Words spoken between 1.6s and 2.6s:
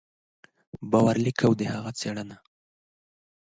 هغه څېړنه